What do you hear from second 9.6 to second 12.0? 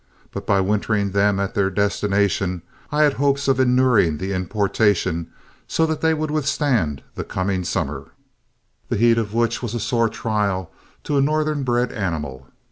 was a sore trial to a northern bred